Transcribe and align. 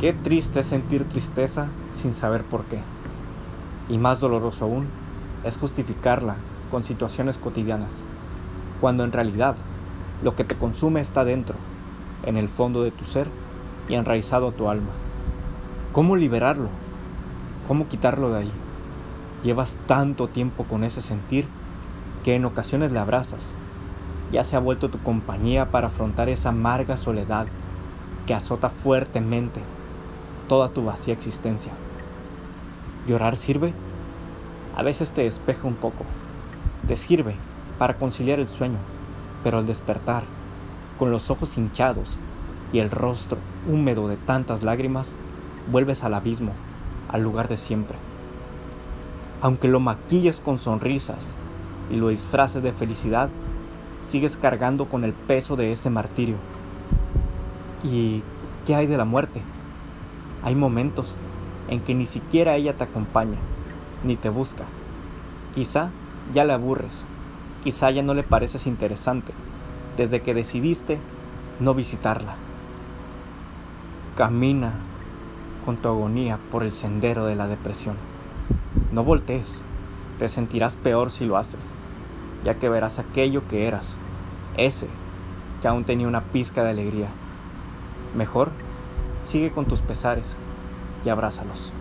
Qué 0.00 0.12
triste 0.12 0.60
es 0.60 0.66
sentir 0.66 1.08
tristeza 1.08 1.68
sin 1.92 2.14
saber 2.14 2.42
por 2.42 2.64
qué. 2.64 2.80
Y 3.88 3.96
más 3.96 4.18
doloroso 4.18 4.64
aún 4.64 4.88
es 5.44 5.56
justificarla 5.56 6.34
con 6.68 6.82
situaciones 6.82 7.38
cotidianas, 7.38 8.02
cuando 8.80 9.04
en 9.04 9.12
realidad 9.12 9.54
lo 10.24 10.34
que 10.34 10.42
te 10.42 10.56
consume 10.56 11.00
está 11.00 11.24
dentro, 11.24 11.54
en 12.24 12.36
el 12.36 12.48
fondo 12.48 12.82
de 12.82 12.90
tu 12.90 13.04
ser 13.04 13.28
y 13.88 13.94
enraizado 13.94 14.48
a 14.48 14.52
tu 14.52 14.68
alma. 14.68 14.90
¿Cómo 15.92 16.16
liberarlo? 16.16 16.70
¿Cómo 17.68 17.86
quitarlo 17.86 18.30
de 18.30 18.38
ahí? 18.40 18.52
Llevas 19.44 19.76
tanto 19.86 20.26
tiempo 20.26 20.64
con 20.64 20.82
ese 20.82 21.02
sentir 21.02 21.46
que 22.24 22.34
en 22.34 22.44
ocasiones 22.44 22.90
le 22.90 22.98
abrazas. 22.98 23.46
Ya 24.32 24.42
se 24.42 24.56
ha 24.56 24.60
vuelto 24.60 24.88
tu 24.88 24.98
compañía 24.98 25.70
para 25.70 25.86
afrontar 25.86 26.28
esa 26.28 26.48
amarga 26.48 26.96
soledad 26.96 27.46
que 28.26 28.34
azota 28.34 28.70
fuertemente 28.70 29.60
toda 30.48 30.68
tu 30.68 30.84
vacía 30.84 31.14
existencia. 31.14 31.72
¿Llorar 33.06 33.36
sirve? 33.36 33.72
A 34.76 34.82
veces 34.82 35.12
te 35.12 35.22
despeja 35.22 35.66
un 35.68 35.74
poco. 35.74 36.04
Te 36.88 36.96
sirve 36.96 37.34
para 37.78 37.94
conciliar 37.94 38.40
el 38.40 38.48
sueño, 38.48 38.78
pero 39.42 39.58
al 39.58 39.66
despertar, 39.66 40.24
con 40.98 41.10
los 41.10 41.30
ojos 41.30 41.56
hinchados 41.58 42.10
y 42.72 42.78
el 42.78 42.90
rostro 42.90 43.38
húmedo 43.68 44.08
de 44.08 44.16
tantas 44.16 44.62
lágrimas, 44.62 45.14
vuelves 45.70 46.04
al 46.04 46.14
abismo, 46.14 46.52
al 47.08 47.22
lugar 47.22 47.48
de 47.48 47.56
siempre. 47.56 47.96
Aunque 49.42 49.68
lo 49.68 49.80
maquilles 49.80 50.40
con 50.40 50.58
sonrisas 50.58 51.26
y 51.90 51.96
lo 51.96 52.08
disfraces 52.08 52.62
de 52.62 52.72
felicidad, 52.72 53.28
sigues 54.08 54.36
cargando 54.36 54.86
con 54.86 55.04
el 55.04 55.12
peso 55.12 55.56
de 55.56 55.72
ese 55.72 55.90
martirio. 55.90 56.36
¿Y 57.82 58.22
qué 58.66 58.74
hay 58.74 58.86
de 58.86 58.96
la 58.96 59.04
muerte? 59.04 59.42
Hay 60.44 60.54
momentos 60.54 61.16
en 61.68 61.80
que 61.80 61.94
ni 61.94 62.04
siquiera 62.04 62.54
ella 62.56 62.74
te 62.74 62.84
acompaña, 62.84 63.38
ni 64.04 64.14
te 64.16 64.28
busca. 64.28 64.64
Quizá 65.54 65.88
ya 66.34 66.44
le 66.44 66.52
aburres, 66.52 67.04
quizá 67.62 67.90
ya 67.90 68.02
no 68.02 68.12
le 68.12 68.24
pareces 68.24 68.66
interesante, 68.66 69.32
desde 69.96 70.20
que 70.20 70.34
decidiste 70.34 70.98
no 71.60 71.72
visitarla. 71.72 72.34
Camina 74.16 74.74
con 75.64 75.78
tu 75.78 75.88
agonía 75.88 76.38
por 76.52 76.62
el 76.62 76.72
sendero 76.72 77.24
de 77.24 77.36
la 77.36 77.48
depresión. 77.48 77.96
No 78.92 79.02
voltees, 79.02 79.62
te 80.18 80.28
sentirás 80.28 80.76
peor 80.76 81.10
si 81.10 81.24
lo 81.24 81.38
haces, 81.38 81.66
ya 82.44 82.54
que 82.56 82.68
verás 82.68 82.98
aquello 82.98 83.48
que 83.48 83.66
eras, 83.66 83.96
ese 84.58 84.88
que 85.62 85.68
aún 85.68 85.84
tenía 85.84 86.06
una 86.06 86.20
pizca 86.20 86.62
de 86.62 86.70
alegría. 86.70 87.08
Mejor 88.14 88.50
Sigue 89.26 89.50
con 89.50 89.66
tus 89.66 89.80
pesares 89.80 90.36
y 91.04 91.08
abrázalos. 91.08 91.72